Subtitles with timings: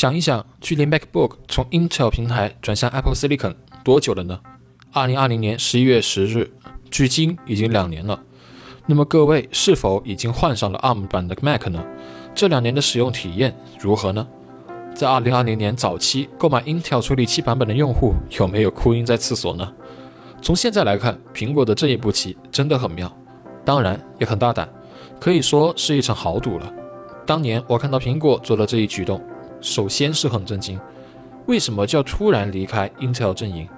[0.00, 3.54] 想一想，距离 MacBook 从 Intel 平台转向 Apple Silicon
[3.84, 4.40] 多久了呢？
[4.94, 6.50] 二零二零年十一月十日，
[6.90, 8.18] 距今已经两年了。
[8.86, 11.84] 那么各位是否已经换上了 ARM 版的 Mac 呢？
[12.34, 14.26] 这两年的使用体验如何呢？
[14.94, 19.70] 在二零二零年早期购买 Intel 处理器版本的用户有没有哭晕在厕所呢？
[20.40, 23.14] 从现在来看，苹果的这一步棋真的很妙，
[23.66, 24.66] 当然也很大胆，
[25.20, 26.72] 可以说是一场豪赌了。
[27.26, 29.22] 当年我看到苹果做了这一举动，
[29.60, 30.80] 首先是很震惊，
[31.46, 33.68] 为什么就要突然离开 Intel 阵营？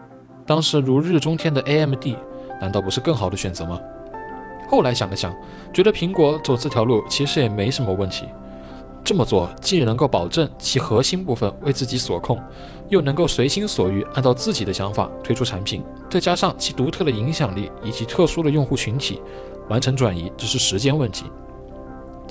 [0.47, 2.07] 当时如日中天的 AMD，
[2.61, 3.81] 难道不是更好的选择吗？
[4.69, 5.35] 后来想了想，
[5.73, 8.27] 觉得苹果走这条路其实也没什么问题。
[9.05, 12.41] 这么做既能够保证其核心部分为自己所控，
[12.89, 19.21] 又能够随心所欲按照自己的想法推出产品，再加上其独特的影响力以及特殊的用户群体，
[19.69, 21.25] 完成转移只是时间问题。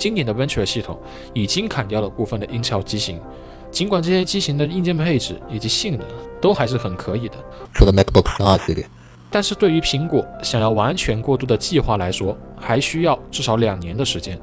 [0.02, 1.00] 今年的 Venture 系统
[1.32, 3.22] 已经砍掉了部分的 Intel 机型。
[3.70, 6.08] 尽管这些机型的硬件配置以及性能
[6.42, 7.36] 都还是很可以的，
[7.72, 8.84] 除了 MacBook 十二系列，
[9.30, 14.40] 但是对于苹果想要完全过渡的计划来说，还需要至少两年的时间。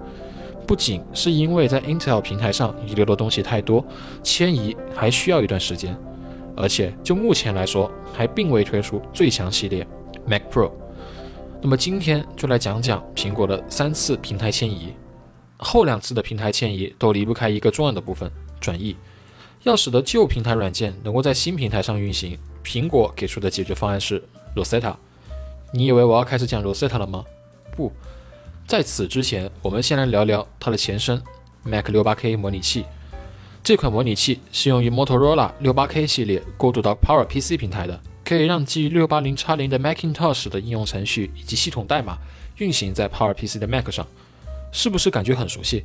[0.65, 3.85] 不仅是因为在 Intel 平台上遗留的东西太多，
[4.23, 5.97] 迁移还需要一段时间，
[6.57, 9.85] 而且就目前来说，还并未推出最强系列
[10.25, 10.71] Mac Pro。
[11.61, 14.95] 那么今天就来讲讲苹果的三次平台迁移，
[15.59, 18.97] 后两次的平台迁移都离不开一个重要的部分——转移。
[19.65, 24.23] 要使得旧平台软件能够在新平台上运行，苹果给出的解决方案是
[24.55, 24.95] Rosetta。
[25.73, 27.25] 你以为我要开始讲 Rosetta 了吗？
[27.77, 27.93] 不，
[28.67, 31.21] 在此之前，我们先来聊聊它的前身
[31.65, 32.85] Mac 68K 模拟器。
[33.65, 42.17] 这款模拟器是用于 Motorola 68K 系列过渡到 PowerPC 平台的，可以让基于 680X0 的 Macintosh 的应用程序以及系统代码
[42.59, 44.07] 运行在 PowerPC 的 Mac 上。
[44.73, 45.85] 是不是感觉很熟悉？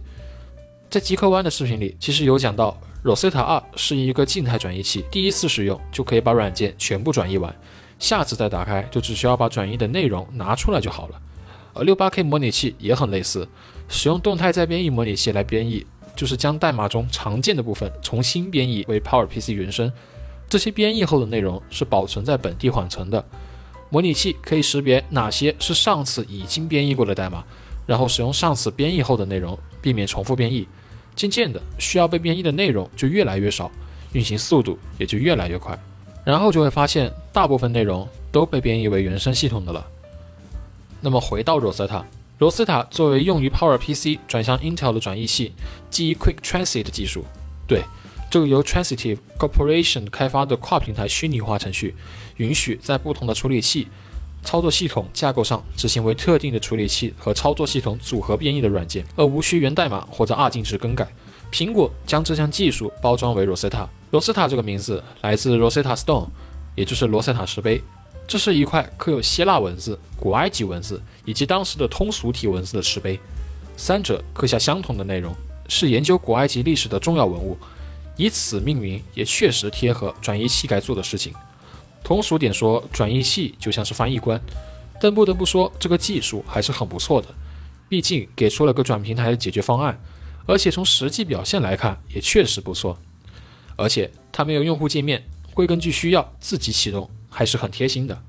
[0.90, 2.78] 在极客湾的视频里，其实有讲到。
[3.04, 7.54] Rosetta 二是一个静态转移器，第一次使用就可以把软件全部转移完，
[8.00, 11.22] 下次再打开就只需要把转移的内容拿出来就好了。
[11.74, 13.46] 而 68K 模拟器也很类似，
[13.90, 19.92] 使用动态再编译模拟器来编译，就是将代码中常见的部分重新编译为 PowerPC 原生，
[20.48, 23.26] 这些编译后的内容是保存在本地缓存的。
[23.90, 27.44] 模拟器可以识别哪些是上次已经编译过的代码，
[27.86, 30.68] 然后使用上次编译后的内容，避免重复编译。
[31.16, 33.70] 渐渐的，需要被编译的内容就越来越少，
[34.14, 35.78] 运行速度也就越来越快，
[36.26, 39.86] 然后就会发现大部分内容都被编译为原生系统的了。
[41.02, 45.54] 那么回到 Rosetta，Rosetta 作为用于 PowerPC 转向 Intel 的转译器，
[45.92, 47.26] 基于 Quick Transit 技术。
[47.68, 47.84] 对，
[48.32, 51.94] 这个由 Transitive Corporation 开发的跨平台虚拟化程序，
[52.38, 53.88] 允许在不同的处理器。
[54.44, 61.08] 操作系统架构上执行为特定的处理器和操作系统组合编译的软件，而无需源代码或者二进制更改。
[61.52, 63.88] 苹果将这项技术包装为 Rosetta。
[64.12, 66.28] Rosetta 这个名字来自 Rosetta Stone，
[66.76, 67.82] 也就是罗塞塔石碑。
[68.28, 73.20] 这是一块刻有希腊文字、古埃及文字以及当时的通俗体文字的石碑，
[73.76, 75.34] 三者刻下相同的内容，
[75.68, 77.58] 是研究古埃及历史的重要文物。
[78.16, 81.34] 以此命名也确实贴合转移器该做的事情。
[82.04, 84.40] 通俗点说，转译器就像是翻译官，
[85.00, 87.28] 但不得不说，这个技术还是很不错的。
[87.88, 90.00] 毕竟给出了个转平台的解决方案，
[90.46, 92.98] 而且从实际表现来看，也确实不错。
[93.76, 98.20] 而且它没有用户界面，会根据需要自己启动，还是很贴心的。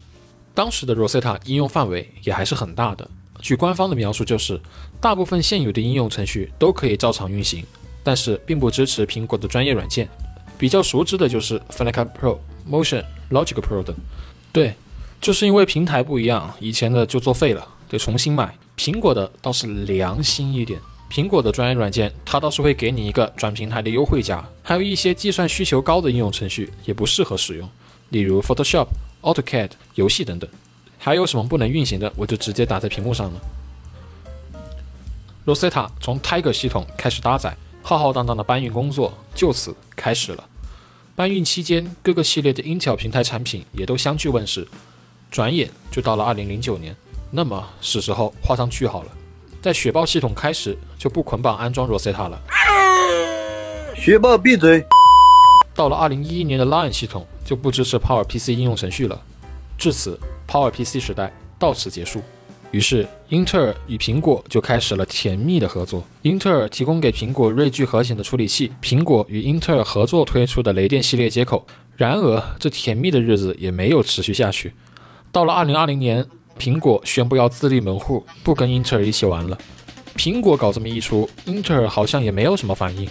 [0.54, 4.60] 当时的 Rosetta 应用范围也还是很大的，据官方的描述，就是
[5.00, 7.64] 大部分现有的应用程序都可以照常运行，
[8.02, 10.08] 但是并不支持苹果的专业软件。
[10.56, 12.38] 比较熟知的就是 Final Cut Pro、
[12.70, 13.94] Motion、Logic Pro 等。
[14.52, 14.74] 对，
[15.20, 18.56] 就是因为平台不一样，以前的就作废了，得重新买。
[18.76, 24.44] 苹果的倒是良心一点，苹果的专业软件它倒是会给你一个转平台的优惠价。
[24.62, 27.68] 还有一些计算需求高的应用程序也不适合使用，
[28.10, 28.86] 例如 Photoshop、
[29.22, 30.48] AutoCAD、游戏等等。
[30.98, 33.40] 还有什么不能运行的，我就直接打在屏幕上了。
[35.44, 37.54] Rosetta 从 Tiger 系统开始搭载。
[37.86, 40.42] 浩浩荡荡的搬运工作就此开始了。
[41.14, 44.66] 搬运期间，各个系列的 Intel 平台产品也都相继问世。
[45.30, 46.96] 转眼就到了2009年，
[47.30, 49.08] 那么是时候画上句号了。
[49.60, 52.40] 在雪豹系统开始就不捆绑安装 Rosetta 了。
[53.94, 54.82] 雪豹闭嘴。
[55.74, 59.20] 到了2011年的 Lion 系统就不支持 PowerPC 应用程序了。
[59.76, 62.22] 至此，PowerPC 时代到此结束。
[62.74, 66.02] 于是，英特尔与苹果就开始了甜蜜的合作。
[66.22, 71.64] 英特尔提供给苹果锐炬核显的处理器，苹果与英特尔合作推出的雷电系列接口。
[71.96, 74.72] 然而，这甜蜜的日子也没有持续下去。
[75.30, 76.26] 到了2020年，
[76.58, 79.56] 苹果宣布要自立门户，不跟英特尔一起玩了。
[80.16, 83.08] 苹果搞这么一出，英特尔好像也没有什么反应。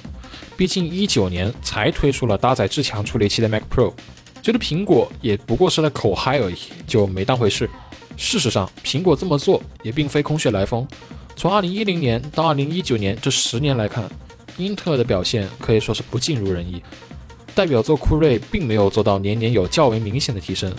[0.57, 3.93] 毕竟一九年才推出了搭载至强处理器的 Mac Pro，
[4.41, 7.69] 觉得苹果也不过是在口嗨而已，就没当回事。
[8.15, 10.87] 事实上，苹果这么做也并非空穴来风。
[11.35, 14.09] 从2010年到2019年这十年来看，
[14.57, 16.81] 英特尔的表现可以说是不尽如人意。
[17.55, 20.73] 代表作酷睿并没有做到年年有较为明显的提升，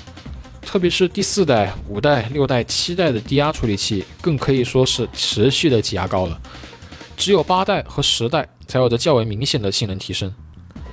[0.62, 6.40] 特别是第四代、五代、六代、七代的低压处理器，更可以说是持续的挤牙膏了。
[7.16, 10.32] 只有八代和十代才有着较为明显的性能提升。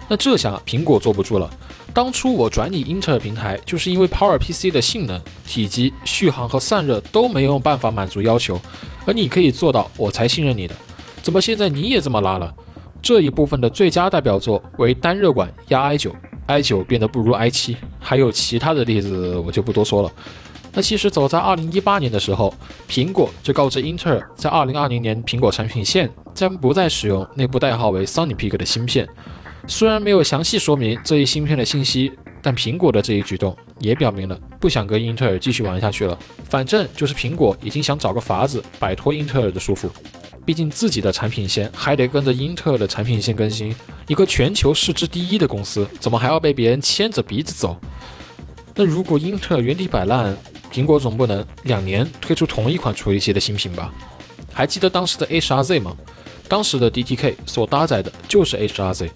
[0.07, 1.49] 那这下苹果坐不住了。
[1.93, 8.59] 当初我转你英特尔平台，就是因为 PowerPC 的性能、体积、续航和散热都没有办法满足要求，
[9.05, 10.75] 而你可以做到，我才信任你的。
[11.21, 12.53] 怎么现在你也这么拉了？
[13.01, 20.11] 这一部分的最佳代表作为单热管压 i9，i9 变得不如 i7，还有其他的例子我就不多说了。
[20.73, 22.53] 那其实早在2018年的时候，
[22.87, 29.05] 苹果就告知英特尔，在2020年苹果产品线将不再使用内部代号为 Sunny Peak 的芯片。
[29.67, 32.11] 虽然没有详细说明这一芯片的信息，
[32.41, 36.17] 但苹果的这一举动也表明了不想跟英特尔继续玩下去了。
[36.49, 39.89] 反正就是苹果已经想找个法子摆脱英特尔的束缚，
[40.45, 43.73] 毕竟自己的产品线还得跟着英特尔的产品线更新。
[44.07, 47.77] 一个全球市值第一的公司，怎么还要被别人牵着鼻子走？
[48.75, 50.35] 那如果英特尔原地摆烂，
[50.71, 53.93] 苹果总不能两年推出同一款处理器的新品吧？
[54.51, 55.95] 还记得当时的 HRZ 吗？
[56.49, 59.09] 当时的 DTK 所搭载的就是 HRZ。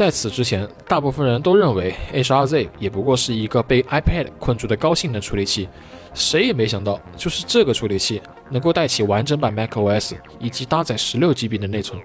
[0.00, 5.68] 在此之前，大部分人都认为 HRZ 也不过是一个被 iPad 困住的高性能处理器，
[6.14, 12.00] 谁也没想到，就是这个处理器能够带起完整版 macOS 以及搭载 16GB 的内存。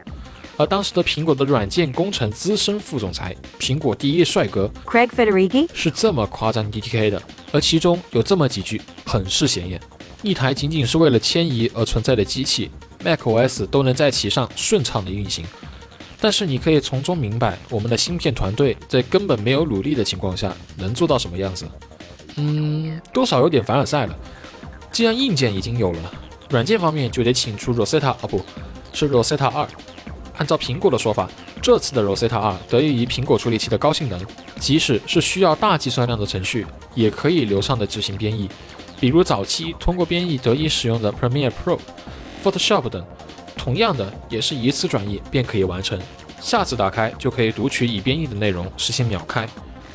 [0.58, 9.80] 而当时的苹果的软件工程资深副总裁、苹果第一帅哥 Craig Federighi 是这么夸赞 DTK 的，而其中有这么几句很是显眼：
[10.22, 12.70] 一台仅仅是为了迁移而存在的机器
[13.06, 15.46] ，macOS 都能在其上顺畅的运行。
[16.20, 21.66] 但是你可以从中明白，我们的芯片团队在根本没有努力的情况下能做到什么样子。
[22.38, 24.16] 嗯，多少有点凡尔赛了。
[24.92, 26.12] 既然硬件已经有了，
[26.50, 28.44] 软件方面就得请出 Rosetta，哦不
[28.94, 29.68] 是 Rosetta 二。
[30.38, 31.30] 按照苹果的说法，
[31.62, 34.20] 这次的 Rosetta 二得益于苹果处理器的高性能，
[34.60, 38.50] 即使是需要大计算量的程序，也可以流畅的执行编译，
[39.00, 41.80] 比如早期通过编译得以使用的 Premiere Pro、
[42.44, 43.06] Photoshop 等。
[43.66, 46.00] 同样的，也是一次转译便可以完成，
[46.40, 49.50] 下次打开就可以读取已编译的内容，实现秒开。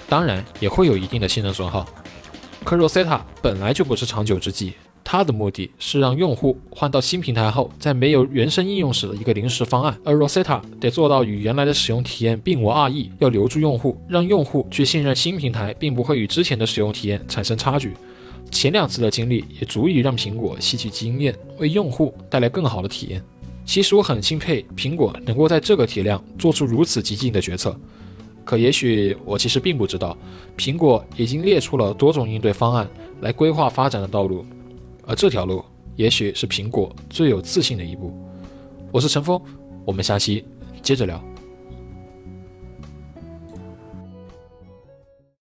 [0.08, 1.86] 当然也会有一定的性能损耗。
[2.64, 4.72] 可 Rosetta 本来就不是长久之计，
[5.04, 9.96] 它的目的是让用户换到新平台后，在没有原生应用时的一个临时方案。
[10.04, 17.94] 而 Rosetta 得做到与原来的使用体验并无二异，要留住用户，让用户去信任新平台，并不会与之前的使用体验产生差距。
[18.50, 23.22] 前两次的经历也足以让苹果吸取经验，为用户带来更好的体验。
[23.70, 27.78] 其实我很钦佩苹果能够在这个体量做出如此激进的决策，
[28.44, 30.18] 可也许我其实并不知道，
[30.58, 32.90] 苹果已经列出了多种应对方案
[33.20, 34.44] 来规划发展的道路，
[35.06, 35.64] 而这条路
[35.94, 38.12] 也许是苹果最有自信的一步。
[38.90, 39.40] 我是陈峰，
[39.84, 40.44] 我们下期
[40.82, 41.29] 接着聊。